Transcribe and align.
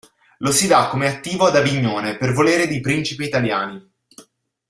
Lo 0.39 0.49
si 0.51 0.65
dà 0.65 0.87
come 0.87 1.05
attivo 1.07 1.45
ad 1.45 1.55
Avignone, 1.57 2.17
per 2.17 2.33
volere 2.33 2.65
di 2.65 2.81
principi 2.81 3.25
italiani. 3.25 3.87